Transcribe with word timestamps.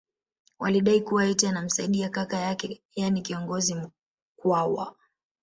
Walidai 0.59 1.01
kuwa 1.01 1.25
eti 1.25 1.47
anamsaidi 1.47 2.09
kaka 2.09 2.37
yake 2.37 2.81
yani 2.95 3.21
kiongozi 3.21 3.75
Mkwawa 3.75 4.95